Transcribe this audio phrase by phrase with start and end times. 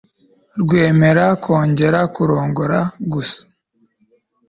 [0.61, 2.79] rwemerewe kongera kurongora
[3.11, 3.41] gusa